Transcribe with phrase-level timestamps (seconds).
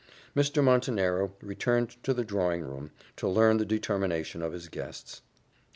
[0.35, 0.63] Mr.
[0.63, 5.21] Montenero returned to the drawing room, to learn the determination of his guests.